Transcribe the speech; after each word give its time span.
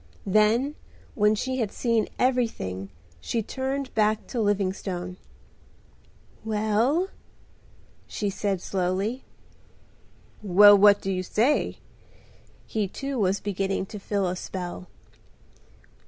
Then 0.25 0.73
when 1.13 1.35
she 1.35 1.57
had 1.59 1.71
seen 1.71 2.09
everything 2.17 2.89
she 3.19 3.43
turned 3.43 3.93
back 3.93 4.25
to 4.29 4.41
Livingstone. 4.41 5.17
"Well!" 6.43 7.09
she 8.07 8.27
said 8.31 8.61
slowly. 8.61 9.23
"Well, 10.41 10.75
what 10.75 11.01
do 11.01 11.11
you 11.11 11.21
say?" 11.21 11.77
He 12.65 12.87
too 12.87 13.19
was 13.19 13.39
beginning 13.39 13.85
to 13.93 13.99
feel 13.99 14.25
a 14.27 14.35
spell. 14.35 14.87